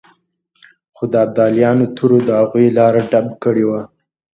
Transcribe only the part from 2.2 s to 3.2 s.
د هغوی لاره